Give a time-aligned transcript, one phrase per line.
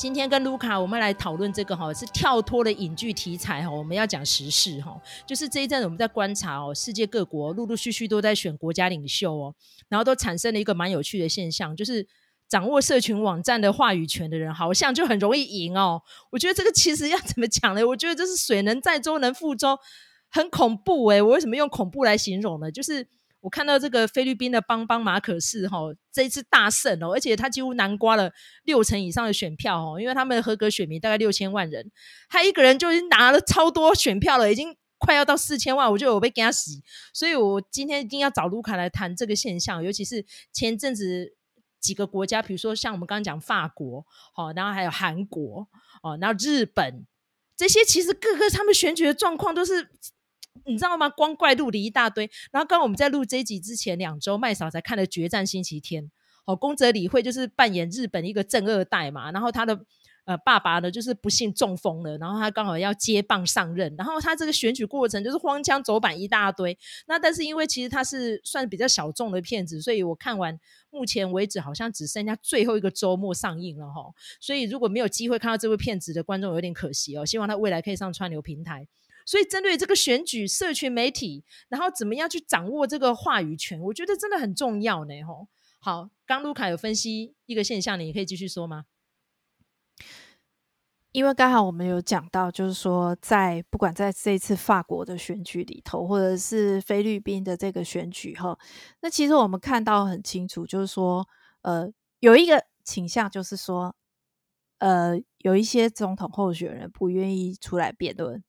[0.00, 9.54] 今天跟卢卡，我们来讨论这个哈，是跳脱了影剧题材哈，我们要讲时事哈，就是这一阵我们在观察哦，世界各国陆陆续续都在选国家领袖哦，
[9.90, 12.08] 然后都产生了一个蛮有趣的现象，就是
[12.48, 16.00] 掌握社群网站的话语权的人，好像就很容易赢哦。
[16.30, 17.86] 我觉得这个其实要怎么讲呢？
[17.86, 19.78] 我觉得这是水能载舟，能覆舟，
[20.30, 21.20] 很恐怖诶。
[21.20, 22.72] 我为什么用恐怖来形容呢？
[22.72, 23.06] 就是。
[23.40, 25.78] 我看到这个菲律宾的邦邦马可仕哈，
[26.12, 28.30] 这一次大胜哦，而且他几乎囊括了
[28.64, 31.90] 六成以上的选票哦，因为他们的合格选民大概六千万人，
[32.28, 36.82] 他一个人就已经拿了超多选票了，已经快要到四千万，我就有被给他洗，
[37.14, 41.34] 所以我今天一定要找卢卡来谈这个现象，尤其是前阵子
[41.80, 45.66] 几个国家，比如说像我们刚刚讲法国，好，然后还有韩国
[46.02, 47.06] 哦，然后日本
[47.56, 49.88] 这些，其实各个他们选举的状况都是。
[50.66, 51.08] 你知道吗？
[51.08, 52.28] 光怪陆离一大堆。
[52.50, 56.04] 然后刚刚我们在录这一集之前两周，麦嫂才看了《决战星期天》。
[56.46, 59.30] 哦，宫泽理惠就是扮演日本一个正二代嘛。
[59.30, 59.78] 然后他的
[60.24, 63.94] 呃爸爸呢，就是不幸中风了，然后他刚好要接棒上任。
[63.96, 66.76] 然后他这个选举过程就是荒腔走板一大堆。
[67.06, 70.58] 那但是因为其实他是算比较小众的片子，所以我看完
[70.90, 74.02] 目前为止好像只剩下最后一个周末上映了哈。
[74.40, 77.24] 所以如果没有机会看到这部片子的观众有点可惜哦。
[77.24, 78.88] 希望他未来可以上串流平台。
[79.30, 85.22] 所以，针对这个选举，社群媒体，然后怎么样去掌握这个话语权，我觉得真的很重要呢。
[85.22, 85.46] 吼，
[85.78, 88.86] 好，刚卢卡有分析一个现象，你可以继续说吗？
[91.12, 98.58] 因为刚好我们有讲到，就是说，在不管在这一次法国的选举里头，或者是菲律宾的这个选举哈，
[99.00, 101.24] 那其实我们看到很清楚，就是说，
[101.62, 103.94] 呃，有一个倾向，就是说，
[104.78, 108.42] 呃，有一些总统候选人不愿意出来辩论。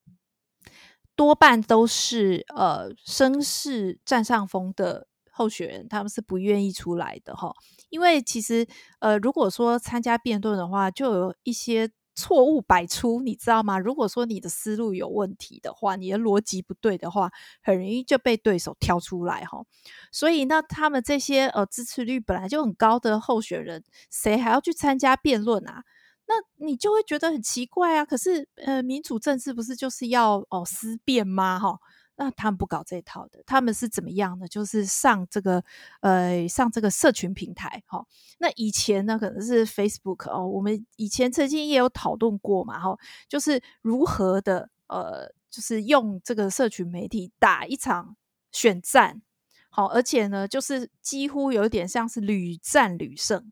[1.22, 7.54] 多半都是呃声势占上风的候选人，他们是不愿意出来的哈。
[7.90, 8.66] 因为其实
[8.98, 13.78] 呃，如果说参加辩论的话，就有一些错误百出，你知道吗？
[13.78, 17.32] 如果说你的思路有问题的话，你的逻辑不对的话，
[17.62, 19.64] 很容易就被对手挑出来哈。
[20.12, 25.84] 所以那他们这些呃支持率本来就很高的候选人，谁还要去参加辩论啊？
[26.34, 28.06] 那你就会觉得很奇怪啊！
[28.06, 31.60] 可是，呃，民主政治不是就是要哦思辨吗？
[31.60, 31.78] 哈，
[32.16, 34.48] 那他们不搞这一套的，他们是怎么样的？
[34.48, 35.62] 就是上这个
[36.00, 38.06] 呃上这个社群平台哈。
[38.38, 48.16] 那以前呢，可能是 Facebook 哦，我们以前曾经也有讨论过嘛，哈，就是如何的呃，就是用这个社群媒体打一场
[48.54, 49.22] 选战，
[49.70, 53.52] 好，而且呢，就是几乎有点像是屡战屡胜，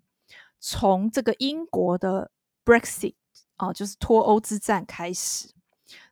[0.62, 2.32] 从这个英国的。
[2.66, 3.16] Brexit
[3.58, 5.50] 哦，就是脱欧之战开始，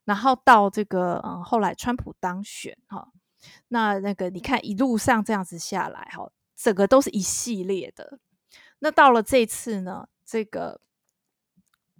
[0.05, 3.07] 然后到这个嗯，后来川普当选哈、哦，
[3.69, 8.19] 那那个你看一路上这样子下来哈、哦，整个都是一系列的。
[8.79, 10.79] 那到了这次呢，这个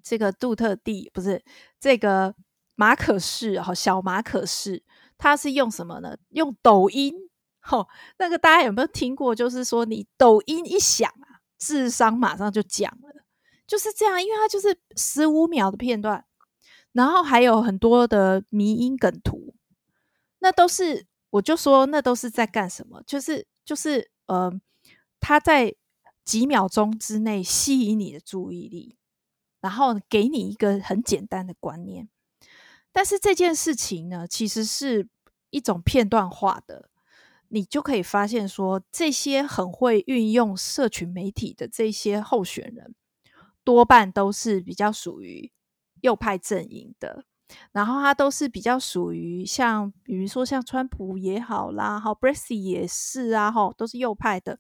[0.04, 1.44] 这个杜特地不是
[1.80, 2.36] 这个
[2.76, 4.84] 马可仕哈，小马可仕，
[5.18, 6.18] 他是用什么呢？
[6.30, 7.14] 用抖音
[7.60, 7.88] 哈、哦，
[8.20, 9.34] 那个大家有没有听过？
[9.34, 13.24] 就是说你抖音一响啊，智商马上就降了。
[13.68, 16.26] 就是这样，因为它就是十五秒的片段，
[16.94, 19.54] 然后还有很多的迷因梗图，
[20.40, 23.04] 那都是我就说那都是在干什么？
[23.06, 24.52] 就是就是呃，
[25.20, 25.76] 他在
[26.24, 28.96] 几秒钟之内吸引你的注意力，
[29.60, 32.08] 然后给你一个很简单的观念。
[32.94, 35.08] 但是这件事情呢，其实是
[35.50, 36.90] 一种片段化的，
[37.50, 42.96] 你就可以发现说，这些很会运用社群媒体的这些候选人。
[43.68, 45.52] 多半都是比较属于
[46.00, 47.26] 右派阵营的，
[47.74, 54.58] 然后他都是比较属于像，比如说像川普也好啦，好，Brexit 也是啊，哈，都是右派的。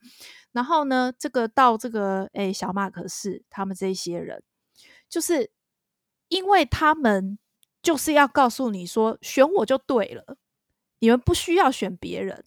[0.51, 4.43] 然后呢，这个到这个诶、小马可是他们这些人，
[5.07, 5.51] 就是
[6.27, 7.39] 因为他们
[7.81, 10.35] 就是要告诉你说，选我就对了，
[10.99, 12.43] 你们不需要选别人，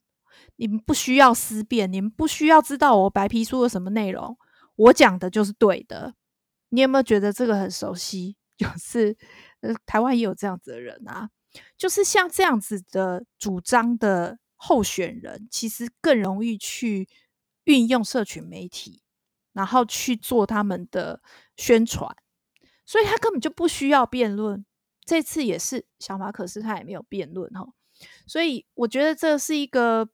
[0.56, 4.36] 你们不需要思辨，你们不需要知道我白皮书的什么内容，
[4.76, 6.16] 我讲的就是对的。
[6.70, 8.36] 你有没有觉得这个很熟悉？
[8.60, 9.16] 就是，
[9.60, 11.30] 呃，台湾也有这样子的人啊，
[11.78, 17.08] 就是像这样子的主张的候选人，其实更容易去
[17.64, 19.00] 运用社群媒体，
[19.54, 21.22] 然后去做他们的
[21.56, 22.14] 宣传，
[22.84, 24.66] 所以他根本就不需要辩论。
[25.06, 27.66] 这次也是小马可是他也没有辩论哈，
[28.26, 30.10] 所以我觉得这是一个，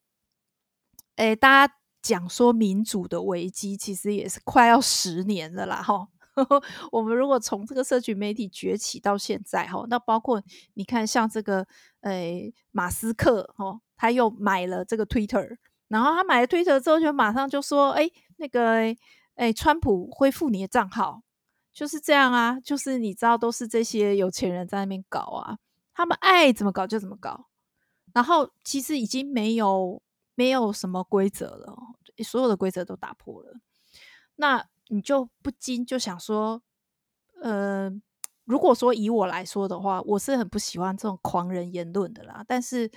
[1.17, 6.07] 诶，大家讲说民主的危机，其实也是快要十年了啦，哈。
[6.93, 10.43] 我们如果从这个社群媒体崛起到现在，哈，那包括
[10.75, 11.67] 你看，像这个，
[12.03, 15.57] 诶，马斯克，哈，他又买了这个 Twitter，
[15.89, 18.95] 然后他买了 Twitter 之后，就马上就说，诶，那个，
[19.37, 21.23] 诶，川普恢复你的账号，
[21.73, 25.59] 就是这样啊，就是你知道，都是这些有钱人在那边搞啊，
[25.95, 27.47] 他们爱怎么搞就怎么搞，
[28.13, 30.03] 然后其实已经没有
[30.35, 31.75] 没有什么规则了，
[32.23, 33.55] 所有的规则都打破了，
[34.37, 36.63] 那你就不禁就想说，
[37.43, 37.91] 呃。
[38.49, 42.45] 如果说以我来说的话，我是很不喜欢这种狂人言论的啦。
[42.47, 42.89] 但是，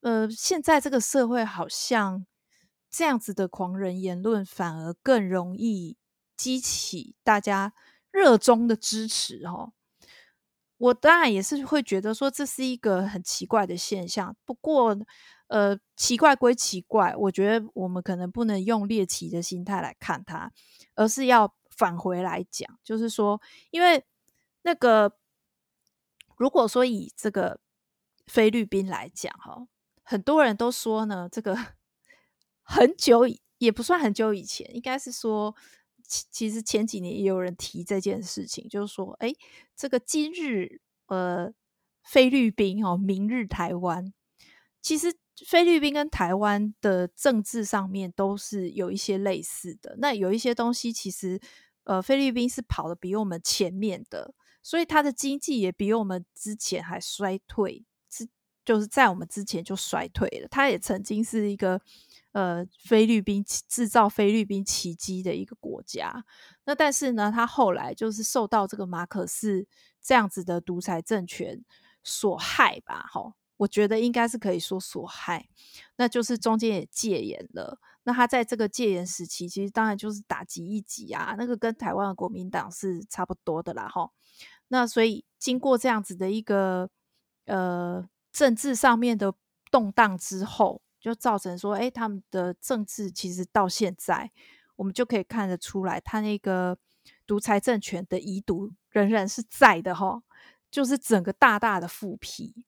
[0.00, 2.24] 呃，现在这个社会好像
[2.90, 5.98] 这样子的狂人言论反而更容易
[6.34, 7.74] 激起大家
[8.10, 9.74] 热衷的支持哦。
[10.78, 14.34] 我当然也是会觉得说这是一个很奇怪的现象。
[14.46, 14.96] 不过，
[15.50, 20.50] 呃，奇怪归奇怪，我觉得我们可能不能用猎奇的心态来看它，
[20.94, 24.04] 而是要返回来讲，就是说，因为。
[24.62, 25.16] 那个，
[26.36, 27.60] 如果说以这个
[28.26, 29.66] 菲律宾来讲，哈，
[30.02, 31.56] 很多人都说呢，这个
[32.60, 33.22] 很久
[33.56, 35.56] 也不算很久以前，应该是说，
[36.06, 39.32] 其其实前几年也有人提这件事情，就是说，哎，
[39.74, 41.50] 这个今日呃
[42.02, 44.12] 菲律宾哦，明日台湾，
[44.82, 45.14] 其实
[45.46, 51.40] 菲律宾跟台湾的政治上面都是有一些类似的，那有一些东西其实
[51.84, 54.34] 呃菲律宾是跑得比我们前面的。
[54.62, 58.28] 所以它的经济也比我们之前还衰退，是
[58.62, 60.48] 就是在我们之前就衰退了。
[60.50, 61.80] 它也曾经是一个
[62.32, 66.26] 呃菲律宾制造菲律宾奇迹的一个国家。
[66.66, 69.66] 那但是呢，它后来就是受到这个马可斯
[70.02, 71.64] 这样子的独裁政权
[72.04, 73.08] 所害吧？
[73.10, 75.46] 哈，我觉得应该是可以说所害。
[75.96, 77.78] 那就是中间也戒严了。
[78.04, 84.10] 那他在这个戒严时期，其实当然就是打击异己啊，那个跟台湾的国民党是差不多的啦，哈。
[84.68, 86.88] 那所以经过这样子的一个
[87.44, 89.34] 呃政治上面的
[89.70, 94.30] 动荡之后，就造成说，哎，他们的政治其实到现在，
[94.76, 96.78] 我们就可以看得出来，他那个
[97.26, 100.22] 独裁政权的遗毒仍然是在的，哈，
[100.70, 102.64] 就是整个大大的复辟。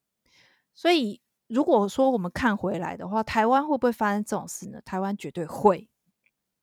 [0.73, 1.21] 所以。
[1.47, 4.81] 如果说我们看回来的话，台湾会不会发生这种事呢？
[4.83, 5.87] 台湾绝对会。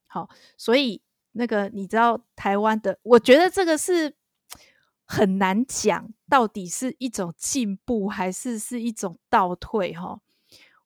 [0.07, 1.01] 好，所以
[1.33, 4.17] 那个你知道台湾的，我觉得这个是
[5.05, 10.21] 很难讲，到底是一种进步还是是一种倒退哈。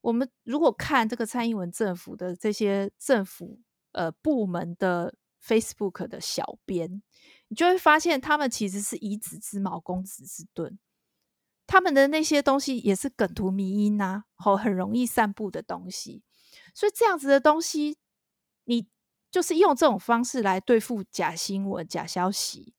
[0.03, 3.61] 我们如果看这个蔡英文政府的这些政府
[3.93, 7.01] 呃部门的 Facebook 的小编，
[7.49, 10.79] 你就会发现他们其实是以子之矛攻子之盾。
[11.67, 16.23] 他们的那些东西也是梗图迷因呐，好，很容易散布的东西。
[16.75, 17.97] 所以这样子的东西，
[18.65, 18.87] 你
[19.31, 22.75] 就是用这种方式来对付假新闻、假消息，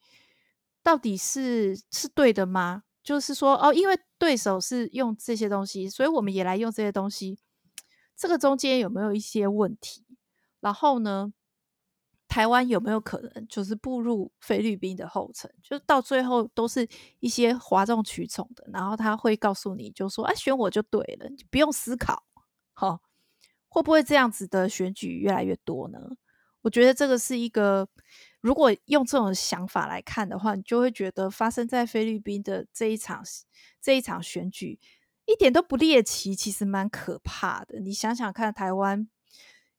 [0.83, 2.83] 到底是是对的吗？
[3.03, 7.38] 就是说，哦，因为对手是用这些东西，所以我们也来用这些东西。
[8.15, 10.05] 这个中间有没有一些问题？
[10.59, 11.33] 然后呢？
[12.35, 15.49] 台湾有没有可能就是步入菲律宾的后尘？
[15.63, 16.85] 就到最后都是
[17.21, 22.25] 一些哗众取宠的，然后他会告诉你就说：“哎、啊，选我就对了，你不用思考。”
[22.75, 22.99] 好，
[23.69, 25.97] 会不会这样子的选举越来越多呢？
[26.63, 27.87] 我觉得这个是一个，
[28.41, 33.23] 如果用这种想法来看的话，你就会觉得发生在菲律宾的这一场
[33.81, 34.77] 这一场选举
[35.23, 37.79] 一点都不猎奇，其实蛮可怕的。
[37.79, 39.07] 你想想看，台湾。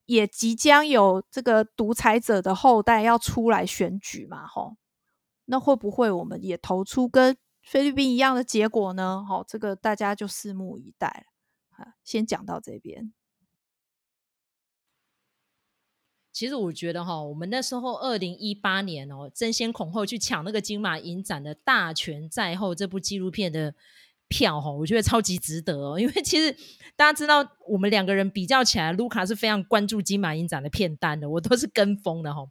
[0.07, 4.47] 也即将有这个独裁者的后代要出来选举嘛？
[4.47, 4.77] 吼，
[5.45, 9.25] 那会不会我们也投出跟菲律宾一样的结果呢？
[9.27, 11.27] 好，这个大家就拭目以待。
[11.71, 13.13] 啊，先讲到这边。
[16.33, 23.75] 其实我觉得哈，我们那时候二零一八年哦，争先恐后去抢那个金马影展的《大权在后》这部纪录片的。
[24.29, 26.53] 票哈，我觉得超级值得哦，因为其实
[26.97, 32.43] 大家知道，我们两个人比较起来，卢卡是非常关注金马影展的片单的，我都是跟风的哈。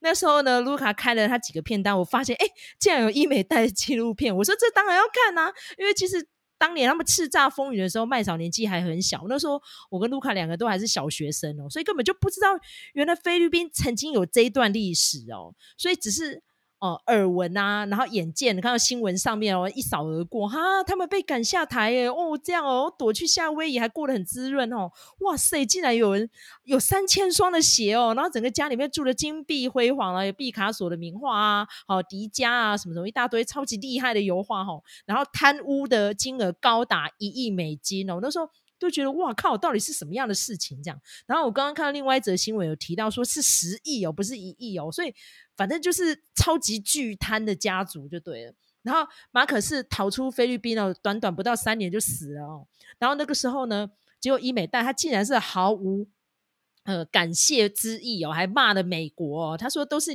[0.00, 2.46] 那时候呢，卢卡开了他几个片单，我发现哎，
[2.78, 9.60] 竟然有伊美带纪录片，我说这当然要看呐，因为其实当年他们叱咤风云的时候，麦嫂年纪还很小，那时候
[9.90, 12.48] 我跟卢卡两个都还是小学生哦，所以根本就不知道
[12.94, 16.42] 原来菲律宾曾经有这一段历史哦，所以只是。
[16.82, 26.28] 哦，耳闻啊，然后眼见，看到新闻上面哦，一扫而过，哈，他们被赶下台耶，哦，这样哦，躲去夏威夷还过得很滋润哦，哇塞，竟然有人
[26.64, 38.50] 有三千双的鞋哦，然后整个家里面住的金碧辉煌啊，有毕卡索的名画啊，好、迪迦啊，什么什么一大堆超级厉害的油画哈、哦，然后贪污的金额高达一亿美金哦，那时候
[38.82, 41.00] 都觉得哇靠，到底是什么样的事情这样？
[41.26, 45.14] 然后我刚刚看到另外一则新闻有提到说是十亿哦，不是一亿哦，所以。
[45.54, 48.54] 反正就是超级巨贪的家族就对了。
[48.82, 52.66] 然后马可仕逃出菲律宾哦，短短不到三年就死了哦。
[52.98, 56.08] 然后那个时候呢，结果伊美代他竟然是毫无
[56.84, 59.56] 呃感谢之意哦，还骂了美国哦。
[59.56, 60.12] 他说都是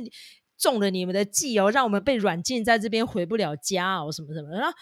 [0.58, 4.50] 中了你们的计哦，让我们被软禁在这边回不了家哦，什么什么。
[4.50, 4.76] 然后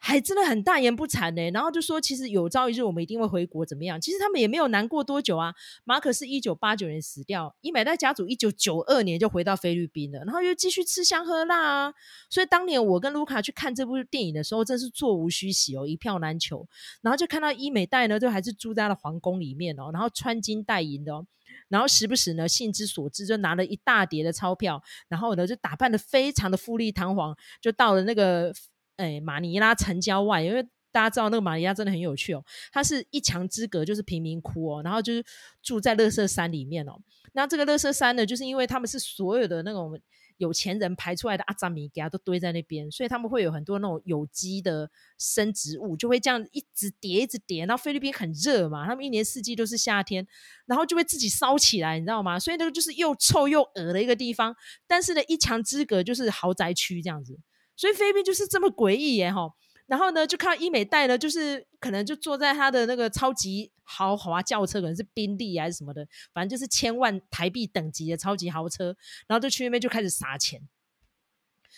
[0.00, 4.00] 还真的很大言不惭呢，然后就说其实有朝一日我们一定会回国，怎么样？
[4.00, 5.52] 其实他们也没有难过多久啊。
[5.84, 11.94] 马可是一九八九年死掉，伊美代家族一九九二年就回到菲律宾了，然后又继续吃香喝辣啊。
[12.30, 16.66] 所以当年我跟卢卡去看这部电影的时候，真是座无虚席哦，一票难求。
[17.02, 21.26] 然后就看到伊美代呢，就还是住在了皇宫里面哦，然后穿金戴银的哦，
[21.68, 28.54] 然后时不时呢，兴之所至就拿了一大叠的钞票，然后呢就打扮得非常的富丽堂皇，就到了那个。
[28.98, 30.62] 哎，马尼拉城郊外，因为
[30.92, 35.24] 大家知道那个马尼拉真的很有趣哦，它是一墙之隔就是贫民窟哦，然后就是
[35.62, 36.92] 住在垃圾山里面哦。
[37.32, 39.98] 那这个垃圾山呢，就是因为他们是所有的那种
[40.38, 47.66] 有钱人排出来的阿扎米，给它都堆在那边，所以他们会有很多那种有机的生植物，就会这样一直叠一直叠。
[47.66, 50.26] 然后菲律宾很热嘛，他们一年四季都是夏天，
[50.66, 52.38] 然后就会自己烧起来，你知道吗？
[52.40, 54.54] 所以那个就是又臭又恶的一个地方。
[54.86, 57.38] 但是呢，一墙之隔就是豪宅区这样子。
[57.78, 59.54] 所以菲律宾就是这么诡异耶哈，
[59.86, 66.04] 然后呢，就看到伊美代呢，就是可能就坐在他的那个超级豪华轿车，可能是宾利还是什么的，
[66.34, 68.96] 反正就是千万台币等级的超级豪车，
[69.28, 70.60] 然后就去那边就开始撒钱。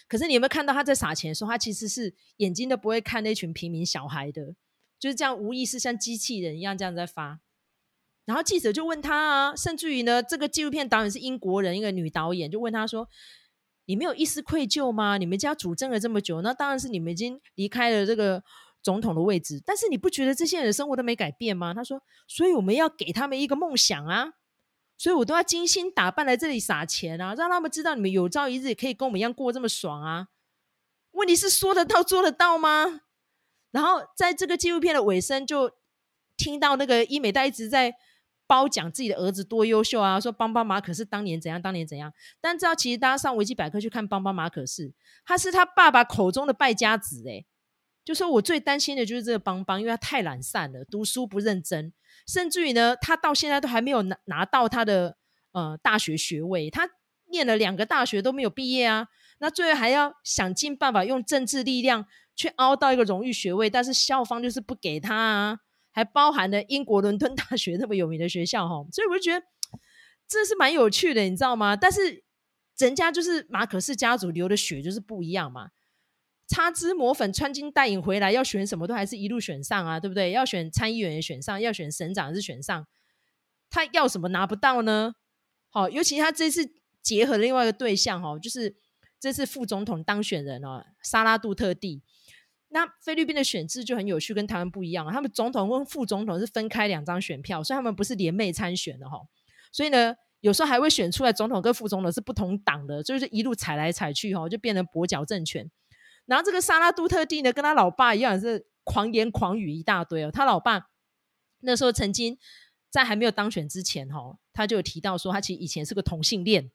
[0.08, 4.54] 可是你有没有看到他在撒钱的时候，他其实是眼睛都不会看那群平民小孩的，
[4.98, 7.40] 就是这样无意识像机器人一样这样在发。
[8.24, 13.06] 然后记者就问他啊，甚至于呢，这个纪录片导演是英国人，一个女导演，就问他说。
[13.86, 15.18] 你没有一丝愧疚吗？
[15.18, 18.42] 你们家主政了这么久，那当然是你们已经离开了这个
[18.82, 19.60] 总统的位置。
[19.66, 21.74] 但是你不觉得这些人的生活都没改变吗？
[21.74, 24.34] 他说：“所以我们要给他们一个梦想啊，
[24.96, 30.28] 所以我都要精心打扮来这里撒钱啊，让他们知道你们有朝一日可以跟我们一样过这么爽啊。
[31.12, 33.00] 问题是说得到做得到吗？
[33.72, 35.72] 然后在这个纪录片的尾声，就
[36.36, 37.94] 听到那个伊美代一直在。”
[38.50, 40.18] 褒奖自己的儿子多优秀啊！
[40.18, 42.12] 说邦邦马可是当年怎样，当年怎样。
[42.40, 44.92] 但知道其实大家上维基百科去看邦邦马可是，
[45.24, 47.46] 他是他爸爸口中的败家子诶。
[48.04, 51.92] 就说我最担心的就是这个邦邦，因为他太懒散了，读书不认真，
[52.26, 55.16] 甚至于呢，他到现在都还没有拿拿到他的
[55.52, 56.68] 呃大学学位。
[56.68, 56.90] 他
[57.30, 59.06] 念了两个大学都没有毕业啊，
[59.38, 62.04] 那最后还要想尽办法用政治力量
[62.34, 65.58] 去凹到一个荣誉学位，但是校方就是不给他啊。
[65.92, 69.44] 还包含了英国伦敦大学那么有名的学校哈，所以我就觉得
[70.28, 71.74] 这是蛮有趣的，你知道吗？
[71.74, 72.24] 但是
[72.78, 75.70] 人家就是马可仕家族流的血就是不一样嘛，
[76.46, 80.30] 擦脂抹粉穿金戴银回来要选什么都还是一路选上啊，对不对？
[80.30, 82.86] 要选参议员也选上，要选省长也是选上，
[83.68, 85.14] 他要什么拿不到呢？
[85.68, 88.76] 好，尤其他这次结合另外一个对象哈，就是
[89.18, 92.02] 这次副总统当选人哦，沙拉杜特蒂。
[92.72, 95.10] 那菲律宾的选制就很有趣，跟台湾不一样。
[95.12, 99.18] 他们总统跟副总统是分开两张选票，所以他们不是联袂参选的哈。
[99.72, 105.68] 所以呢，有时候还会选出来总统跟副总统是不同党的，就是一路踩来踩去哈，就变成跛脚政权。
[106.26, 110.30] 然后这个沙拉杜特蒂呢，跟他老爸一样是狂言狂语一大堆哦。
[110.30, 110.86] 他老爸
[111.62, 112.38] 那时候曾经
[112.88, 116.70] 在还没有当选之前哈，他就有提到说他其实以前是个同性恋，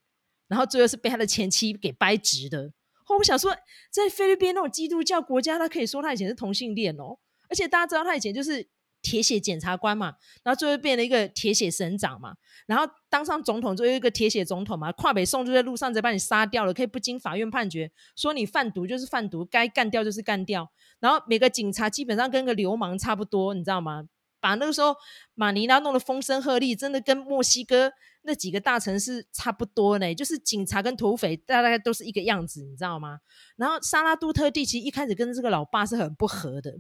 [0.50, 2.74] 然后最后是被他的前妻给掰直的。
[3.08, 3.56] 我想说，
[3.92, 7.18] 在菲律宾那种基督教国家，他可以说他以前是同性恋哦，
[7.50, 8.68] 而且大家知道他以前就是
[9.02, 12.34] 铁血检察官嘛，然后最后变了一个铁血省长嘛，
[12.66, 24.06] 然后当上总统就有一个铁血总统嘛，跨北宋就在路上再把你杀掉了，可以不经法院判决说你贩毒就是贩毒，该干掉就是干掉，然后每个警察基本上跟个流氓差不多，你知道吗？
[24.40, 24.96] 把那个时候
[25.34, 27.94] 马尼拉弄得风声鹤唳，真的跟墨西哥
[28.26, 33.20] 那几个大城市差不多呢，就是警察跟土匪大概都是一个样子，你知道吗？
[33.56, 36.72] 然后沙拉杜特蒂其实一开始跟这个老爸是很不合的，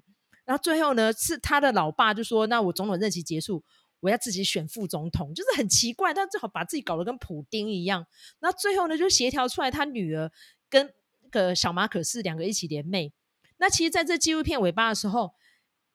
[0.43, 3.63] 然后最后呢是他的老爸就说：“那我总统任期结束，
[3.99, 8.05] 我要自己选副总统。”就是很奇怪，但最好把自己搞得跟普丁一样。
[8.39, 10.31] 然后最后呢就协调出来，他女儿
[10.69, 13.11] 跟那个小马可仕两个一起联袂。
[13.57, 15.33] 那其实在这纪录片尾巴的时候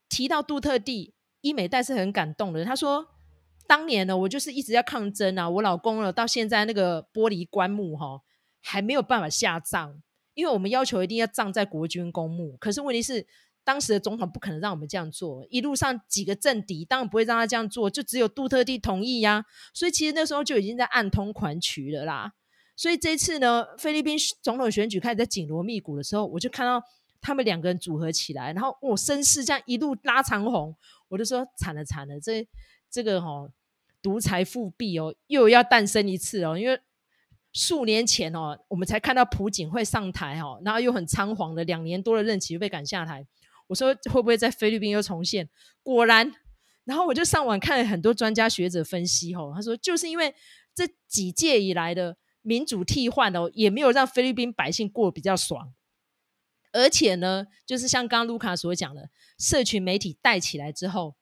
[0.08, 1.14] 提到杜特蒂。
[1.42, 3.08] 伊美代是很感动的，他说
[3.70, 8.20] ：“当年呢，我就是一直要抗争啊，我老公了，到现在那个玻璃棺木哈
[8.60, 10.02] 还没有办法下葬，
[10.34, 12.56] 因为我们要求一定要葬在国军公墓。
[12.56, 13.24] 可是问题是，
[13.62, 22.32] 当时的总统不可能让我们这样做，一路上几个政敌当然不会让他这样做，就只有杜特地同意呀、所以其实那时候就已经在暗通款曲了啦。
[22.74, 26.82] 所以这次呢，菲律宾总统选举开始在紧锣密鼓的时候，我就看到
[27.20, 30.74] 他们两个人组合起来，然后我声势这样一路拉长红。”
[31.06, 32.48] 我就说惨了惨了，这
[32.90, 33.48] 这个哈、
[34.02, 36.58] 独裁复辟哦，又要诞生一次哦。
[36.58, 36.80] 因为
[37.52, 43.26] 数年前哦，我们才看到朴槿惠上台哦，然后又很仓皇的两年多的任期又被赶下台。
[43.66, 45.48] 我说会不会在菲律宾又重现？
[45.82, 46.32] 果然，
[46.84, 50.34] 然后我就上网看了很多专家学者分析哦，他说就是因为
[50.74, 55.72] 这几届以来的民主替换哦，也没有让菲律宾百姓过得比较爽。
[56.72, 61.16] 而且呢，就是像刚刚卢卡所讲的，社群媒体带起来之后，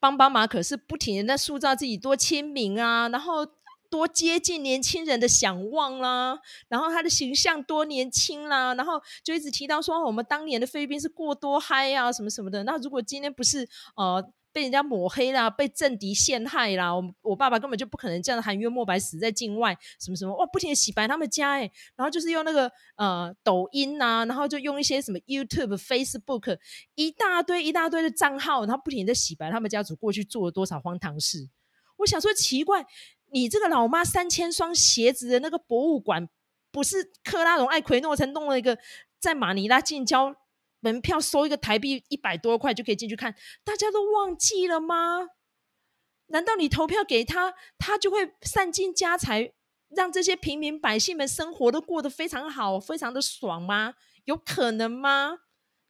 [0.00, 3.46] 帮帮马可是不停的在塑造自己多亲民啊，然后
[3.90, 6.38] 多接近年轻人的想望啦，
[6.68, 12.64] 然后他的形象多年轻啦，然后就一直提到说我们当年的菲律宾是过多嗨啊，什么什么的。
[12.64, 14.32] 那如果今天不是呃。
[14.52, 26.58] 被人家抹黑啦，被政敌陷害啦，我我爸爸根本就不可能这样含冤莫白死在境外，什么什么哇，不停的洗白他们家哎，然后就是用那个呃抖音呐、然后就用一些什么 YouTube、Facebook
[26.94, 31.48] 一大堆一大堆的账号，然后不停的洗白他们家族过去做了多少荒唐事。
[31.98, 32.86] 我想说奇怪，
[33.30, 36.28] 你这个老妈三千双鞋子的那个博物馆，
[36.70, 38.78] 不是克拉隆艾奎诺才弄了一个
[39.20, 40.34] 在马尼拉近郊？
[40.80, 45.30] 门票收一个台币一百多块就可以进去看，大家都忘记了吗？
[46.26, 49.52] 难道你投票给他，他就会散尽家财，
[49.88, 53.94] 让这些平民百姓们生活都过得非常好，非常的爽吗？
[54.24, 55.38] 有可能吗？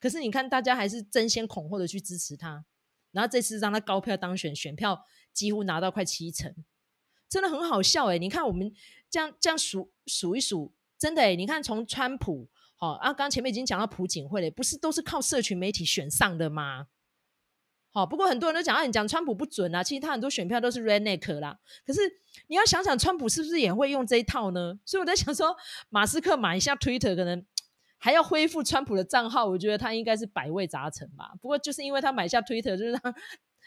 [0.01, 2.65] 可是你看，大家还是争先恐后的去支持他，
[3.11, 6.55] 然后这次让他高票当选，选票几乎拿到快七成，
[7.29, 8.73] 真的很好笑诶，你看我们
[9.11, 12.49] 这样这样数数一数，真的诶，你看从川普。
[12.81, 16.87] 好、哦、啊，刚刚前面已经讲到朴槿惠了，不是都是靠社群媒体选上的吗？
[17.93, 21.59] 好、哦，不过很多人都讲啊，你讲川普不准啊，其实他很多选票都是 redneck 啦。
[21.85, 22.01] 可是
[22.47, 24.79] 你要想想，川普是不是也会用这一套呢？
[24.85, 25.57] 所以我在想说，
[25.89, 27.45] 马斯克买一下 Twitter，可能
[27.99, 31.33] 还要恢复川普的账号，我觉得他应该是百味杂陈吧。
[31.43, 33.01] 不过就是因为他买下 Twitter，就是让。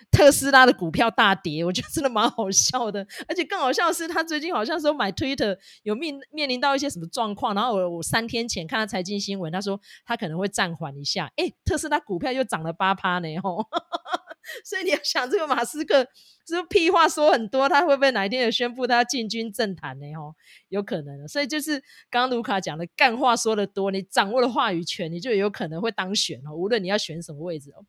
[0.09, 3.05] 特斯拉的股票大跌，我觉得真的蛮好笑的。
[3.27, 7.53] 而且更好笑的是，他最近好像说买 Twitter 有面面临到一些什么状况。
[7.53, 11.31] 然后我我三天前看到财经新闻，他说他可能会暂缓一下。
[11.35, 13.65] 诶，特斯拉股票又涨了八趴呢吼！
[14.65, 15.99] 所以你要想，这个马斯克
[16.47, 17.69] 是不是屁话说很多？
[17.69, 20.13] 他会不会哪一天也宣布他要进军政坛呢？
[20.15, 20.33] 吼，
[20.69, 21.27] 有可能。
[21.27, 26.53] 所以就是刚刚卢卡讲的，干话说的多，你掌握了话语权，你就有可能会当选哦。
[26.53, 27.85] 无论你要选什么位置哦。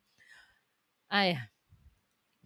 [1.07, 1.47] 哎呀。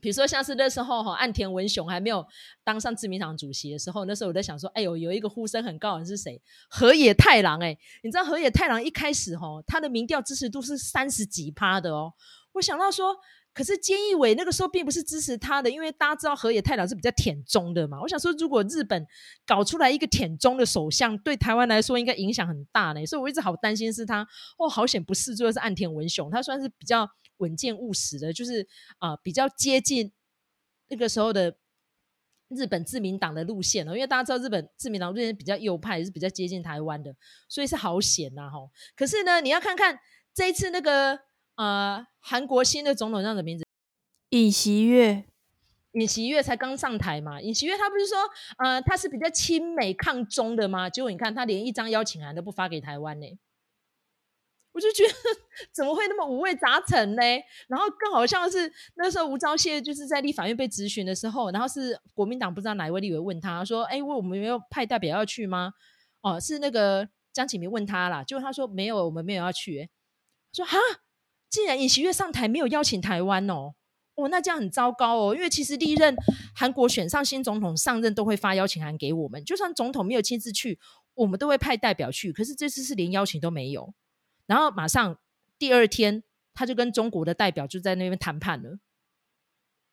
[0.08, 2.26] 比如说，像是那时候哈，岸田文雄还没有
[2.63, 6.41] 当上自民党主席的时候，那时候我在想说，哎呦，有一个呼声很高的人是谁？
[6.70, 12.13] 河野太郎哎，你知道河野太郎一开始哈，他的民调支持度是三十几趴的哦。
[12.54, 13.17] 我想到说，
[13.54, 18.00] 可是菅义伟那个时候并不是支持他的，因为大家知道河野太郎是比较舔中的嘛。
[18.02, 19.06] 我想说，如果日本
[19.46, 23.06] 搞出来一个舔中的首相，对台湾来说应该影响很大呢。
[23.06, 24.26] 所以我一直好担心是他
[24.58, 27.10] 哦，好险不是，最后是岸田文雄，他算是比较。
[27.38, 30.12] 稳健务实的，就是啊、呃，比较接近
[30.89, 31.58] 那个时候的
[32.50, 33.93] 日本自民党的路线了。
[33.93, 37.15] 因为大家知道，日本自民党路线比较右派，也是比较接近台湾的，
[37.50, 38.71] 所以是好险呐吼。
[38.95, 40.00] 可是呢，你要看看
[40.34, 41.19] 这一次那个
[41.56, 43.65] 呃韩国新的总统叫什么名字？
[44.30, 45.26] 尹锡悦。
[45.93, 47.41] 尹锡悦才刚上台嘛。
[47.41, 48.17] 尹锡悦他不是说
[48.60, 50.89] 呃他是比较亲美抗中的吗？
[50.89, 53.26] 结果你看他连一张邀请函都不发给台湾呢。
[54.78, 55.13] 我就觉得
[55.74, 57.22] 怎么会那么五味杂陈呢？
[57.68, 65.74] 然后更好笑的是那时候吴钊燮就是在立法院被质询的时候，然后是国民党不知道哪一位立委问他说：“哎，我们没有派代表要去吗？”
[66.22, 69.90] 哦，是那个江启明问他啦，结果他说：“没有，我们没有要去。”
[70.54, 70.78] 说：“哈，
[71.50, 73.74] 既然尹锡悦上台没有邀请台湾哦，
[74.13, 76.16] 哦，那这样很糟糕哦，因为其实历任
[76.54, 80.78] 韩国选上新总统上任都会发邀请函给我们，就算总统没有亲自去，
[81.16, 82.32] 我们都会派代表去。
[82.32, 83.92] 可是这次是连邀请都没有。”
[84.47, 85.19] 然后马上
[85.60, 86.23] 第二天，
[86.55, 88.79] 他就跟中国的代表就在那边谈判了。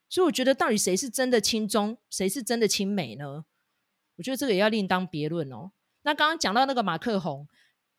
[0.09, 3.45] 所以我觉得，到底谁是真的亲中，谁是真的亲美呢？
[4.17, 5.73] 我觉得这个也要另当别论哦。
[6.03, 7.49] 那刚刚讲到那个马克宏，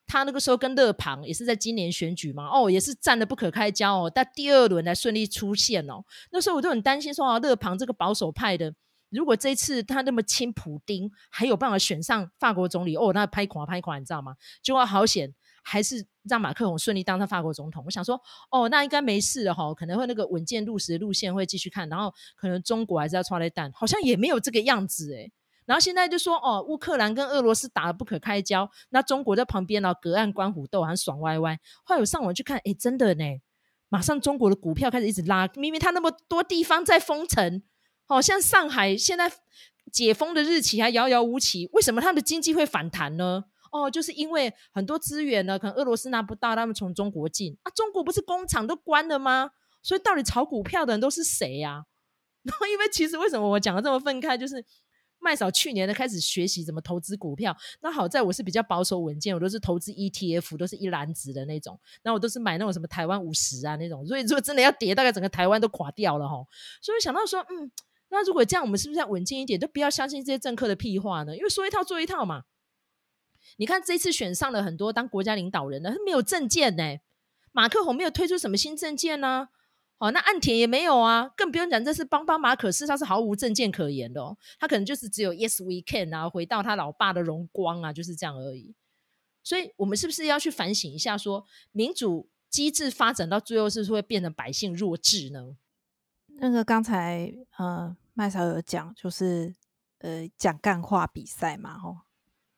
[0.08, 4.10] 他那个时候跟勒庞也是在今年选举嘛，哦，也是战得不可开交哦。
[4.14, 6.06] 但第二轮才顺利出现哦。
[6.32, 8.74] 那时候我都很担心说啊，勒庞这个保守派的，
[9.10, 14.36] 如果这次他那么亲普丁，还有办法选上法国总理哦，那拍垮拍垮，你知道吗？
[14.64, 15.34] 结果好险。
[15.68, 17.84] 还是让马克宏顺利当上法国总统。
[17.86, 25.32] 我想说，哦，那应该没事了哈，可能会那个稳健务实的路线会继续看，然后可能中国还是要剉咧等，好像也没有这个样子诶。
[25.66, 31.60] 然后现在就说，哦，乌克兰跟俄罗斯打得不可开交，那中国在旁边呢，隔岸观虎斗，还爽歪歪。
[31.84, 33.26] 后来我上网去看，诶，真的呢，
[33.90, 37.64] 马上中国的股票开始一直拉，明明他那么多地方在封城，
[38.06, 39.32] 好像上海现在
[39.92, 43.46] 解封的日期还遥遥无期，为什么他的经济会反弹呢？
[43.76, 47.72] 哦，就是因为很多资源呢，可能俄罗斯拿不到，他们从中国进啊。
[47.76, 49.52] 中国不是工厂都关了吗？
[49.84, 51.84] 所以到底炒股票的人都是谁呀、
[52.44, 54.64] 然后，因为其实为什么我讲的这么愤慨，就是
[55.20, 57.56] 麦嫂去年的开始学习怎么投资股票。
[57.82, 61.78] 那好在我是比较保守稳健，我都是投资 ETF，都是一篮子的那种。
[62.04, 64.08] 那我都是买那种什么台湾五十啊那种。
[64.08, 66.36] 所以如果真的要跌，大概整个台湾都垮掉了哈。
[66.82, 67.70] 所以想到说，嗯，
[68.10, 71.36] 那如果这样，我们是不是要稳健一点，都不要相信这些政客的屁话呢？
[71.36, 72.44] 因为说一套做一套嘛。
[73.58, 76.98] 你看这次选上了很多当国家领导人的，他没有政见呢。
[77.52, 79.50] 马克宏没有推出什么新政见呢？
[79.98, 84.38] 哦，那岸田也没有啊，更不用讲这是帮帮马可仕，他是毫无政见可言的哦。
[84.60, 88.76] 他可能就是只有 Yes we can 啊，回到他老爸的荣光啊，就是这样而已。
[89.42, 95.56] 所以，我们是不是要去反省一下说，民主机制发展到最后，是不是会变成百姓弱智呢？
[96.40, 99.56] 那个刚才呃麦嫂有讲，就是
[100.00, 102.00] 呃讲干话比赛嘛，吼，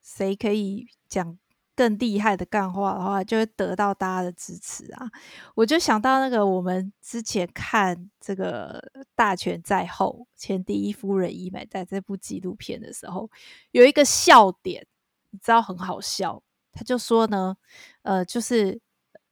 [0.08, 1.38] 谁可以讲
[1.76, 5.06] 更厉害的干话的话，就会得到大家的支持啊！
[5.54, 8.80] 我就想到那个我们之前看这个
[9.16, 13.30] 《大权在后》前第一夫人伊美在这部纪录片的时候，
[13.72, 14.88] 有一个笑点，
[15.32, 16.42] 你知道很好笑。
[16.72, 17.58] 他就说呢，
[18.04, 18.80] 呃，就是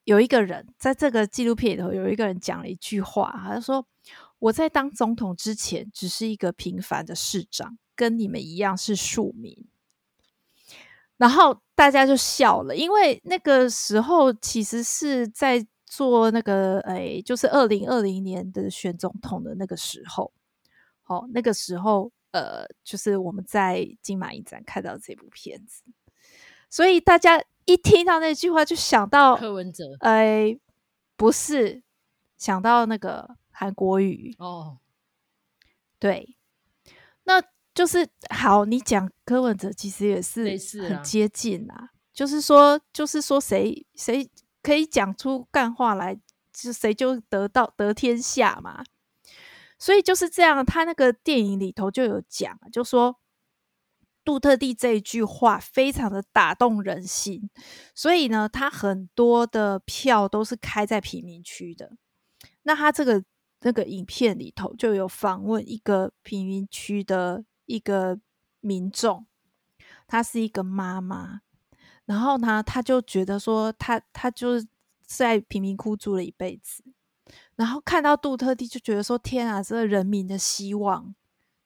[0.04, 3.88] 有一个人在这个纪录片里头，有一个人讲了一句话，他说
[4.38, 9.66] ：“我在当总统之前，只是一个平凡的市长，跟你们一样是庶民。”
[11.18, 20.32] 然后大家就笑了，因为那个时候其实是在做那个，哎，就是二零二零年的选总统的那个时候。
[21.04, 25.84] 好，那个时候，呃，就是我们在金马影展看到这部片子，
[26.70, 30.60] 所以大家一听到那句话，就想到柯文哲，哎，
[31.16, 31.84] 不是，
[32.38, 34.80] 想到那个韩国语哦，
[36.00, 36.35] 对，那。
[37.76, 40.46] 就是好，你讲柯文哲其实也是
[40.88, 41.90] 很接近啊。
[42.14, 44.32] 就是说，就是说，谁谁
[44.64, 46.18] 可以讲出干话来，
[46.54, 48.82] 就谁就得到得天下嘛。
[49.78, 53.20] 所以就是这样，他那个电影里头就有讲，就说
[54.24, 57.50] 杜特地这一句话非常的打动人心，
[57.94, 61.92] 所以呢，他很多的票都是开在贫民区的。
[62.64, 63.22] 那他这个
[63.60, 67.44] 那个影片里头就有访问一个贫民区的。
[67.66, 68.20] 一个
[68.60, 69.26] 民众，
[70.08, 71.42] 她是一个妈妈，
[72.06, 74.68] 然后呢，她就觉得说，她她就是
[75.06, 76.84] 在贫民窟住了一辈子，
[77.56, 81.16] 然后看到杜特地就觉得说，天啊，这个人民的希望，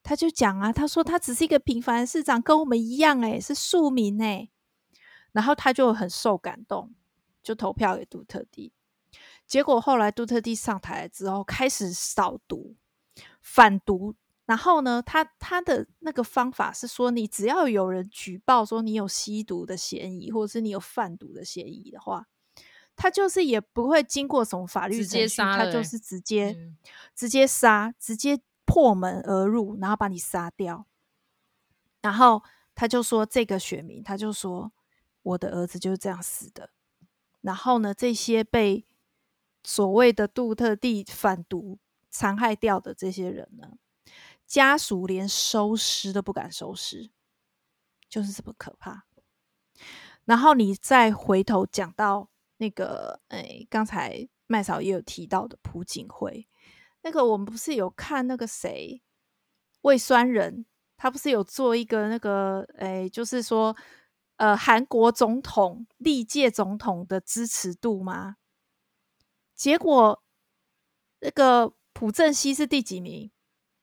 [0.03, 4.49] 他就讲啊，他说他只是一个平凡市长，跟我们一样，诶，是庶民诶，
[5.31, 6.93] 然后他就很受感动，
[7.43, 8.73] 就投票给杜特地，
[9.45, 12.75] 结果后来杜特地上台之后，开始扫毒、
[13.41, 14.15] 反毒。
[14.49, 22.25] 然后呢，他他的那个方法是说，你只要有人举报说你有吸毒的嫌疑，或者是你有贩毒的嫌疑的话，
[22.95, 26.75] 他就是也不会经过什么法律程序，他就是直接、嗯、
[27.13, 30.87] 直接杀，直接破门而入，然后把你杀掉。
[32.01, 32.41] 然后
[32.73, 34.71] 他就说，这个选民，他就说，
[35.21, 36.71] 我的儿子就是这样死的。
[37.41, 38.87] 然后呢，这些被
[39.63, 41.77] 所谓的杜特地反毒
[42.09, 43.77] 残害掉的这些人呢，
[44.49, 47.11] 家属连收尸都不敢收尸，
[48.09, 49.05] 就是这么可怕。
[50.25, 56.49] 然后你再回头讲到那个，哎，刚才麦嫂也有提到的朴槿惠，
[57.03, 59.03] 那个我们不是有看那个谁
[59.81, 60.65] 魏酸人，
[60.97, 63.77] 他不是有做一个那个，哎，就是说，
[64.37, 68.37] 呃，韩国总统历届总统的支持度吗？
[69.53, 70.23] 结果
[71.19, 73.31] 那个朴正熙是第几名？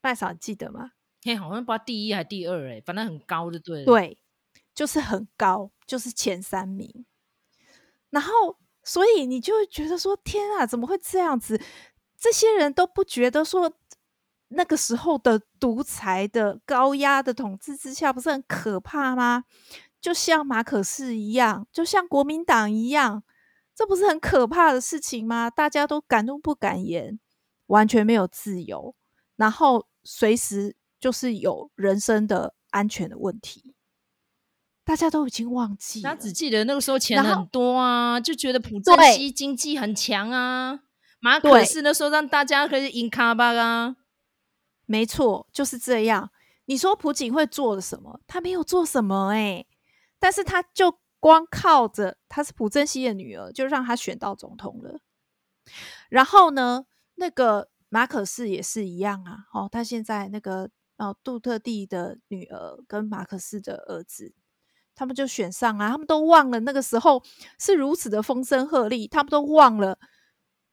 [0.07, 0.92] 麦嫂记得吗？
[1.25, 3.85] 嘿，好像不知道第一还是第二哎，反正很高就对了。
[3.85, 4.16] 对，
[4.73, 7.05] 就是很高，就是前三名。
[8.11, 11.61] 然后，所以你就会觉得说：天啊，怎么会这样子？
[12.16, 13.73] 这些人都不觉得说，
[14.51, 19.42] 那个时候的独裁的高压的统治之下，不是很可怕吗？
[20.01, 23.25] 就像马可仕一样，就像国民党一样，
[23.75, 25.51] 这不是很可怕的事情吗？
[25.51, 27.19] 大家都敢怒不敢言，
[27.66, 28.95] 完全没有自由，
[29.35, 29.88] 然后。
[30.07, 33.75] 随时就是有人身的安全的问题，
[34.85, 36.09] 大家都已经忘记了。
[36.09, 40.81] 他只记得那个时候钱很多啊，就觉得朴正熙经济很强啊。
[41.19, 43.97] 马可是那时候让大家可以赢卡巴啊。
[44.85, 46.31] 没错，就是这样。
[46.66, 48.21] 你说朴槿惠做了什么？
[48.29, 49.66] 他没有做什么哎、欸，
[50.21, 55.01] 但是他就光靠着他是朴正熙的女儿，就让他选到总统了。
[56.09, 57.69] 然后呢，那个。
[57.88, 64.35] 马可仕也是一样啊，哦，他现在那个哦，杜特地的女儿跟马可仕的儿子，
[64.94, 67.22] 他们就选上啊，他们都忘了那个时候
[67.59, 69.99] 是如此的风声鹤唳，他们都忘了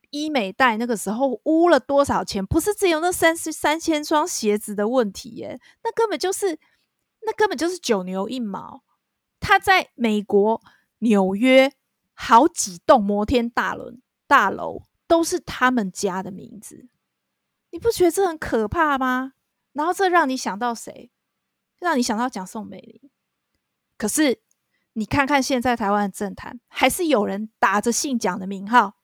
[0.09, 6.59] 医美代那个时候污了多少钱，不是只有那三十三千双鞋子的问题耶，那根本就是
[7.21, 8.83] 那根本就是九牛一毛。
[9.39, 10.61] 他在美国
[10.99, 11.73] 纽约
[12.13, 13.91] 好几栋摩天大楼
[14.25, 16.87] 大楼都是他们家的名字。
[17.73, 19.33] 你不觉得这很可怕吗？
[19.71, 21.11] 然后这让你想到谁？
[21.79, 23.09] 让你想到蒋宋美龄。
[23.97, 24.43] 可是
[24.93, 28.99] 你看看现在台湾的政坛，还是有人打着姓蒋的名号，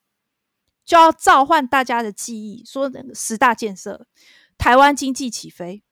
[0.85, 4.05] 就要召唤大家的记忆，说十大建设，
[4.55, 5.83] 台湾经济起飞。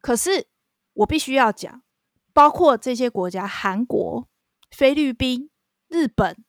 [0.00, 0.48] 可是
[0.92, 1.84] 我必须要讲，
[2.32, 4.28] 包括这些国家，韩国、
[4.72, 5.50] 菲律宾、
[5.86, 6.44] 日本，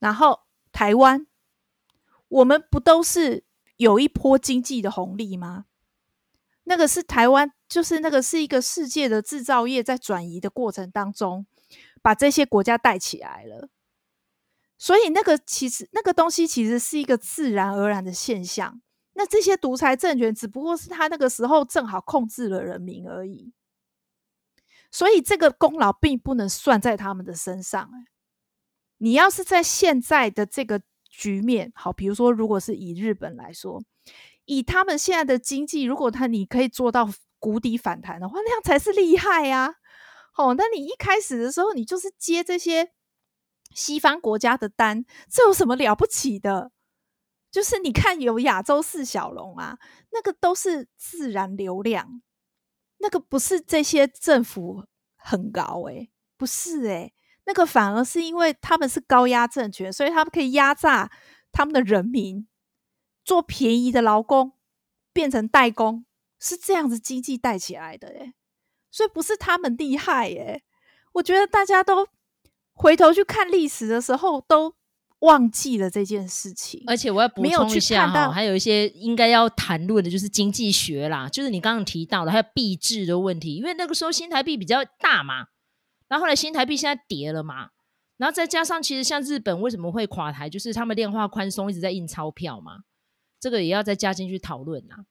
[0.00, 0.40] 然后
[0.72, 1.28] 台湾，
[2.26, 3.44] 我们不都是
[3.78, 5.64] 有一波经济的红利吗？
[6.64, 11.46] 那个是台湾，就是那个是一个世界的制造业在转移的过程当中，
[12.02, 13.70] 把这些国家带起来了。
[14.76, 18.82] 所以那个其实那个东西其实是一个自然而然的现象。
[19.14, 23.52] 那这些独裁政权只不过是他那个时候正好控制了人民而已。
[24.90, 27.90] 所以这个功劳并不能算在他们的身上。
[28.98, 30.82] 你要是在现在的这个
[31.18, 33.82] 局面，好，比如说如果是以日本来说。
[34.50, 37.06] 以他们现在的经济，如果他你可以做到
[37.38, 39.74] 谷底反弹的话，那样才是厉害呀！
[40.38, 42.92] 哦，那你一开始的时候，你就是接这些
[43.74, 46.72] 西方国家的单，这有什么了不起的？
[47.50, 49.78] 就是你看有亚洲四小龙啊，
[50.12, 52.22] 那个都是自然流量，
[53.00, 57.12] 那个不是这些政府很高诶、不是诶、
[57.48, 61.10] 那个反而是因为他们是高压政权，所以他们可以压榨
[61.50, 62.46] 他们的人民。
[63.24, 64.52] 做便宜的劳工
[65.12, 66.06] 变成代工，
[66.40, 68.32] 是这样子经济带起来的耶，
[68.90, 70.62] 所以不是他们厉害耶。
[71.12, 72.08] 我觉得大家都
[72.72, 74.72] 回头去看历史的时候，都
[75.18, 76.82] 忘记了这件事情。
[76.86, 83.56] 而且我要补充一下哈，还有一些应该要谈论的，就是经济学啦，就是你刚刚提到的，还有币制的问题。
[83.56, 85.48] 因为那个时候新台币比较大嘛，
[86.08, 87.70] 然后后来新台币现在跌了嘛，
[88.16, 92.84] 然后再加上其实像日本为什么会垮台，就是他们量化宽松一直在印钞票嘛。
[93.40, 95.06] 这个也要再加进去讨论啊，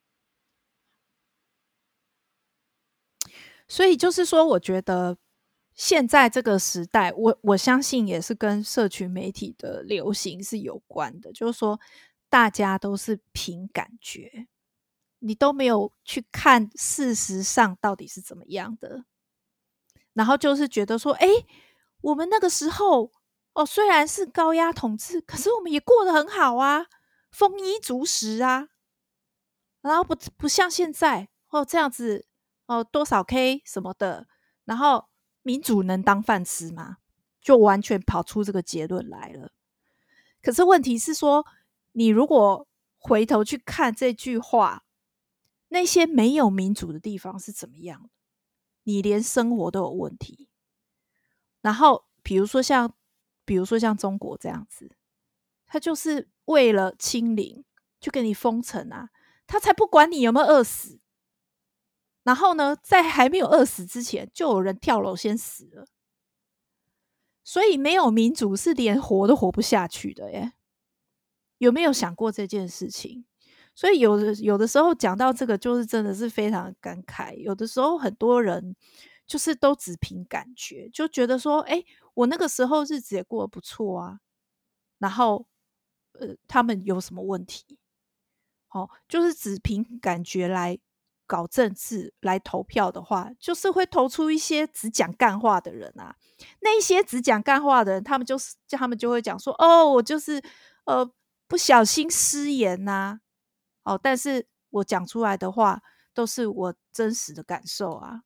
[3.69, 5.17] 所以就是说，我觉得
[5.73, 11.31] 现在这个时代，我我相信也是跟社群媒体的流行是有关的。
[11.31, 11.79] 就是说，
[12.27, 14.47] 大家都是凭感觉，
[15.19, 19.05] 你都没有去看事实上到底是怎么样的，
[20.17, 21.27] 然后就是觉得说，哎，
[22.01, 23.11] 我们那个时候
[23.53, 26.87] 哦，虽然是高压统治，可是我们也过得很好啊。
[27.29, 28.69] 丰衣足食啊，
[29.81, 32.25] 然后不不像现在哦这样子
[32.65, 34.25] 哦多少 K 什么的，
[34.65, 35.07] 然后
[35.43, 36.97] 民主能当饭吃吗？
[37.39, 39.51] 就完全跑出这个结论来了。
[40.41, 41.45] 可是问题是说，
[41.91, 44.83] 你如果回头去看这句话，
[45.67, 48.09] 那些没有民主的地方是怎么样？
[48.87, 50.49] 你连生活都有问题。
[51.61, 52.93] 然后比如说像，
[53.45, 54.95] 比如说像中国这样子，
[55.67, 56.29] 他就是。
[56.47, 57.65] 为了清零，
[57.99, 59.09] 就给你封城啊！
[59.45, 61.01] 他才不管你有没有饿死。
[62.23, 65.85] 然后呢，在还没有饿死之前，就有人跳楼先死了。
[67.43, 70.53] 所以没有民主是连活都活不下去的耶。
[71.57, 73.25] 有没有想过这件事情？
[73.77, 77.35] 所以有的有的时候讲到这个，就是真的是非常感慨。
[77.35, 78.75] 有的时候很多人
[79.27, 81.83] 就是都只凭感觉，就觉得说：“哎，
[82.15, 84.19] 我那个时候日子也过得不错啊。”
[84.97, 85.45] 然后。
[86.19, 87.77] 呃，他们有什么问题？
[88.71, 90.79] 哦，就是只凭感觉来
[91.27, 96.15] 搞政治、来投票的话，就是会投出一些只讲干话的人啊。
[96.61, 100.41] 那一些只讲干话的人，他们就是，他们就会讲说：“哦，我就是
[100.85, 101.07] 呃
[101.47, 103.19] 不小心失言呐、啊。”
[103.87, 105.81] 哦，但是我讲出来的话
[106.13, 108.21] 都是我真实的感受啊，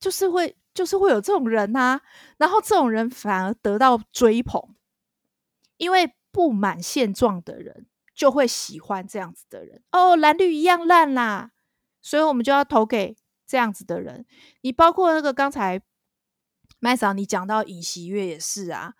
[0.00, 2.00] 就是会，就是会有这种人呐、啊。
[2.38, 4.74] 然后这种人反而得到追捧，
[5.76, 6.14] 因为。
[6.32, 11.52] 不满现状的人就会喜欢这样子的人哦，蓝绿一样烂啦，
[12.02, 14.26] 所以我们就要投给这样子的人。
[14.60, 15.80] 你包括那个刚才
[16.78, 18.92] 麦嫂你讲到尹锡悦也是啊，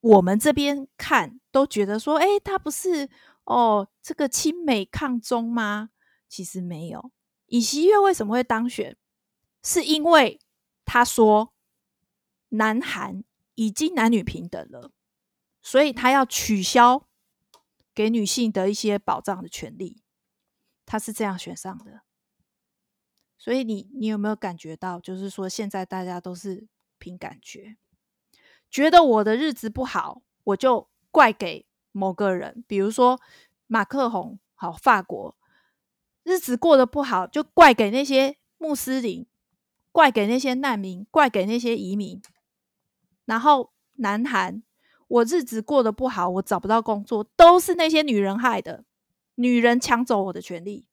[0.00, 3.10] 我们这边看都觉得说，诶，他不是
[3.46, 5.90] 哦，这个亲美抗中吗？
[6.28, 7.10] 其实没有。
[7.46, 8.96] 尹锡悦为什么会当选？
[9.62, 10.40] 是因为
[10.84, 11.54] 他说
[12.50, 14.92] 南韩已经男女平等了。
[15.62, 17.08] 所以他要取消
[17.92, 20.00] 给女性的一些保障的权利，
[20.84, 22.02] 他是这样选上的。
[23.36, 27.76] 所以你你有没有感觉到，就是说现在大家都是凭感觉，
[28.70, 31.65] 觉得我的日子不好，我就怪给
[31.96, 33.20] 某个人，比如说
[33.66, 35.36] 马克宏，好，法国
[36.22, 39.26] 日子过得不好，就怪给那些穆斯林，
[39.92, 42.20] 怪给那些难民，怪给那些移民，
[43.24, 44.62] 然后南韩。
[45.08, 48.84] 我日子过得不好，我找不到工作，都是那些女人害的。
[49.36, 50.88] 女人抢走我的权利，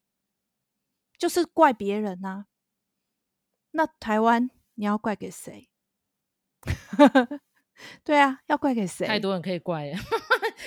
[1.17, 2.45] 就是怪别人呐、
[3.71, 5.67] 那台湾你要怪给谁？
[8.03, 9.07] 对啊，要怪给谁？
[9.07, 9.97] 太多人可以怪了，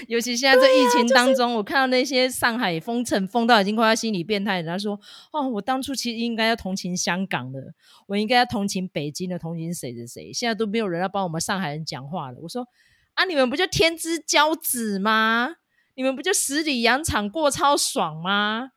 [0.09, 4.99] 尤其现在这疫情当中，啊就是、我看到那些上海封城封到已经快要心理变态，人家说
[5.33, 7.61] ：“哦，我当初其实应该要同情香港的，
[8.07, 12.39] 我应该要同情北京的，同情谁谁谁。”现在都没有人要帮我们上海人讲话了。
[12.41, 12.67] 我说
[13.15, 15.57] ：“啊，你们不就天之骄子吗？
[15.95, 18.71] 你们不就十里洋场过超爽吗？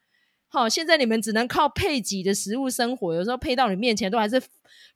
[0.47, 4.41] 好，现在你们只能靠配给的食物生活，有时候配到你面前都还是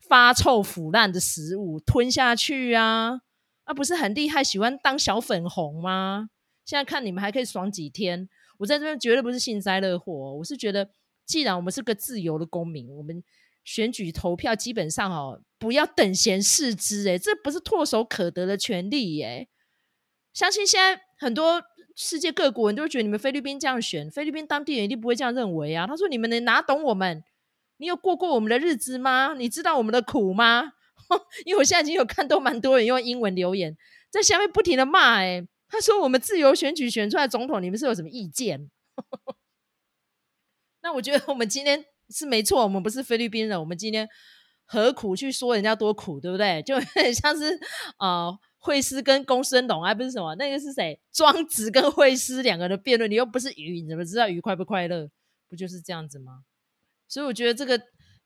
[0.08, 3.20] 发臭腐烂的食物，吞下去啊。”
[3.64, 6.30] 啊，不是很厉害，喜欢当小粉红吗？
[6.64, 8.28] 现在看你们还可以爽几天。
[8.58, 10.90] 我在这边绝对不是幸灾乐祸，我是觉得，
[11.26, 13.22] 既然我们是个自由的公民，我们
[13.64, 19.48] 选举投票基本上哦，不要等闲视之，诶，这不是唾手可得的权利，耶。
[20.32, 21.62] 相信现在很多
[21.96, 25.86] 世界各国人都觉得你们菲律宾这样选，菲律宾当地人一定不会这样认为啊。
[25.86, 27.22] 他说：“你们能哪懂我们？
[27.78, 29.34] 你有过过我们的日子吗？
[29.36, 30.72] 你知道我们的苦吗？”
[31.44, 33.76] 因为我现在已经有看都蛮多人用英文留言，
[34.10, 38.70] 在下面不停的骂，哎，他说我们自由选举选出来总统，你们是有什么意见？
[40.82, 44.08] 那我觉得我们今天是没错，我们不是菲律宾人，我们今天
[44.64, 46.62] 何苦去说人家多苦，对不对？
[46.66, 47.58] 就很像是
[47.98, 51.00] 呃惠施跟公孙龙，还不是什么那个是谁？
[51.12, 55.08] 庄子跟惠施两个人的辩论，你又不是鱼，你怎么知道鱼快不快乐？
[55.48, 56.44] 不就是这样子吗？
[57.08, 57.80] 所以我觉得这个。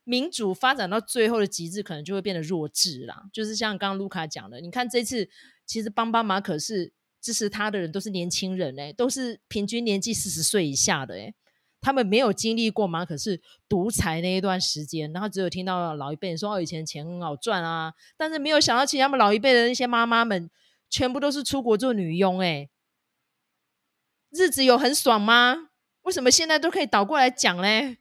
[0.09, 3.25] 民主发展到最后的极致，可能就会变得弱智啦。
[3.31, 5.29] 就是像刚刚卢卡讲的，你看这次
[5.66, 6.90] 其实帮帮马可是
[7.21, 11.35] 支持他的人都是年轻人诶、欸，都是平均年纪四十岁以下的诶、欸，
[11.79, 20.49] 他们没有经历过马可是独裁那一段时间，然后只有听到老一辈人说哦，以前钱很好赚啊，但是没有想到，其实他们老一辈的那些妈妈们
[20.88, 22.71] 全部都是出国做女佣诶、欸，
[24.31, 25.68] 日子有很爽吗？
[26.03, 27.99] 为什么现在都可以倒过来讲嘞？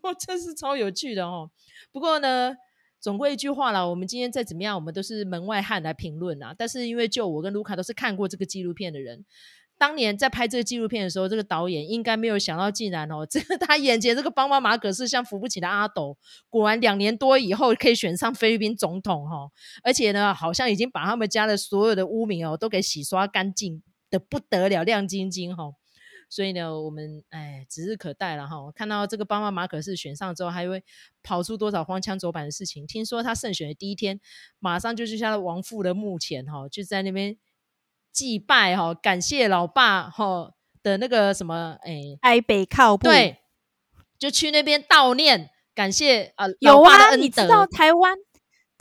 [0.18, 1.50] 真是超有趣的哦！
[1.90, 2.54] 不过呢，
[3.00, 6.54] 总归一句话啦，我们今天再怎么样，我们都是门外汉来评论啊。
[6.56, 9.24] 但是因为就我跟卢卡都是看过这个纪录片的人，
[9.78, 16.16] 当年在拍这个纪录片的时候，这个导演应该没有想到，竟然哦， 这个他眼前这个帮帮马可是像扶不起的阿斗，
[16.48, 19.50] 果然两年多以后可以选上菲律宾总统哈、哦，
[19.82, 25.74] 而且呢，好像已经把他们家的所有的污名哦都给洗刷干净的不得了，亮晶晶哈、哦。
[26.32, 28.56] 所以呢，我们哎指日可待了哈。
[28.74, 30.82] 看到这个帮帮马可是选上之后，还会
[31.22, 32.86] 跑出多少荒腔走板的事情？
[32.86, 34.18] 听说他胜选的第一天，
[34.58, 37.36] 马上就去他的亡父的墓前哈，就在那边
[38.10, 43.40] 祭拜哈，感谢老爸哈的那个什么哎哀北靠步，对，
[44.18, 48.16] 就去那边悼念，感谢啊有啊，你知道台湾。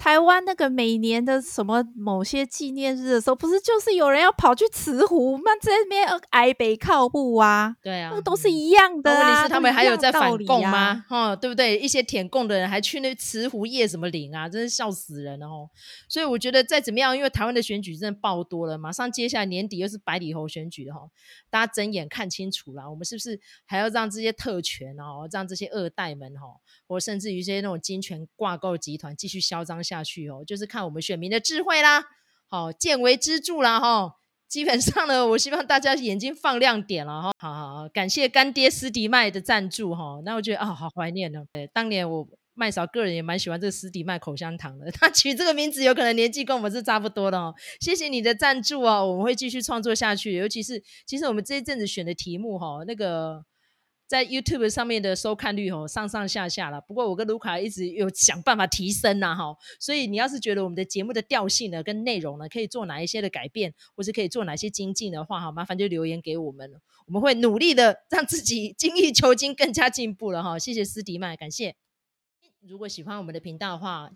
[0.02, 7.76] 台湾那个每年的什么某些纪念日的时候，不是就是有人要跑去慈湖，那这边挨北靠步啊？
[7.84, 9.20] 对啊，那都是一样的啊。
[9.20, 11.06] 问题是他们还有在反共吗？
[11.08, 11.78] 哈、啊，对不对？
[11.78, 14.50] 一些舔共的人还去那慈湖夜什么灵啊？
[14.50, 15.70] 真是笑死人了哦！
[16.10, 21.02] 所以我觉得再怎么样，因为台湾的选举真的爆多了，马上接下来年底又是百里侯选举的哈，
[21.52, 26.48] 大家睁眼看清楚了，我们是不是还要让这些特权哦，让这些二代们哈，
[26.88, 32.02] 或甚至于一些那种金权挂钩集团继续嚣张下去哦，就是看我们选民的智慧啦，
[32.48, 34.14] 好，见微知著啦哈。
[34.48, 37.32] 基本上呢，我希望大家眼睛放亮点了哈。
[37.38, 40.22] 好好好，感谢干爹斯迪麦的赞助哈。
[40.24, 41.44] 那我觉得啊，好怀念呢。
[41.54, 44.90] 对，当年我麦嫂个人也蛮喜欢这个斯迪麦口香糖的。
[44.92, 47.54] 他取这个名字有可能年纪跟我们是差不多的哦。
[47.80, 50.34] 谢谢你的赞助哦，我们会继续创作下去。
[50.36, 53.44] 尤其是其实我们这一阵子选的题目哈，那个。
[54.12, 56.82] 在 YouTube 上面的收看率哦，上上下下了。
[56.82, 59.56] 不过我跟卢卡一直有想办法提升呐，哈。
[59.80, 66.70] 所以你要是觉得我们的节目的调性呢，跟内容呢，可以做哪一些的改变，或是可以做哪些精进的话，哈，麻烦就留言给我们，
[67.06, 70.60] 我们会努力的让自己精益求精，更加进步了哈。
[70.60, 71.78] 谢谢斯迪麦，感谢。
[72.60, 74.12] 如果喜欢我们的频道的话，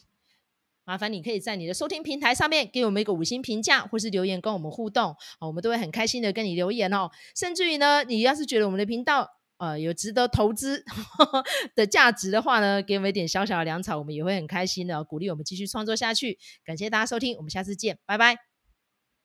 [0.84, 7.09] 麻烦你可以在你的收听平台上面给我们一个五星评价，或是留言跟我们互动，我们都会很开心的跟你留言哦。
[7.34, 10.84] 甚至于呢，你要是觉得我们的频道，呃，有值得投资
[11.76, 16.38] 的价值的话呢，给我们一点小小的粮草，我们也会很开心的，鼓励我们继续创作下去。
[16.66, 18.45] 感谢大家收听，我们下次见，拜拜。